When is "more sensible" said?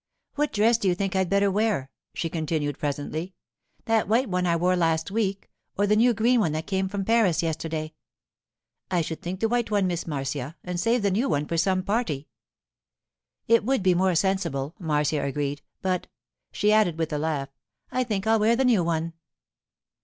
13.93-14.73